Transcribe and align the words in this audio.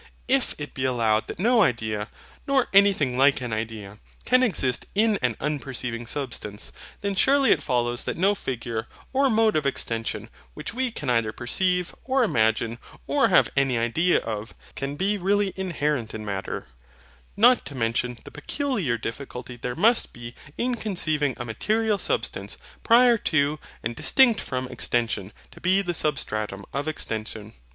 If 0.27 0.55
it 0.57 0.73
be 0.73 0.83
allowed 0.83 1.27
that 1.27 1.37
no 1.37 1.61
idea, 1.61 2.07
nor 2.47 2.67
anything 2.73 3.19
like 3.19 3.39
an 3.39 3.53
idea, 3.53 3.99
can 4.25 4.41
exist 4.41 4.87
in 4.95 5.19
an 5.21 5.37
unperceiving 5.39 6.07
substance, 6.07 6.71
then 7.01 7.13
surely 7.13 7.51
it 7.51 7.61
follows 7.61 8.03
that 8.05 8.17
no 8.17 8.33
figure, 8.33 8.87
or 9.13 9.29
mode 9.29 9.55
of 9.55 9.67
extension, 9.67 10.31
which 10.55 10.73
we 10.73 10.89
can 10.89 11.07
either 11.07 11.31
perceive, 11.31 11.93
or 12.03 12.23
imagine, 12.23 12.79
or 13.05 13.27
have 13.27 13.51
any 13.55 13.77
idea 13.77 14.17
of, 14.21 14.55
can 14.75 14.95
be 14.95 15.19
really 15.19 15.53
inherent 15.55 16.15
in 16.15 16.25
Matter; 16.25 16.65
not 17.37 17.63
to 17.65 17.75
mention 17.75 18.17
the 18.25 18.31
peculiar 18.31 18.97
difficulty 18.97 19.55
there 19.55 19.75
must 19.75 20.13
be 20.13 20.33
in 20.57 20.73
conceiving 20.73 21.35
a 21.37 21.45
material 21.45 21.99
substance, 21.99 22.57
prior 22.83 23.19
to 23.19 23.59
and 23.83 23.95
distinct 23.95 24.41
from 24.41 24.67
extension 24.69 25.31
to 25.51 25.61
be 25.61 25.79
the 25.83 25.93
SUBSTRATUM 25.93 26.63
of 26.73 26.87
extension. 26.87 27.53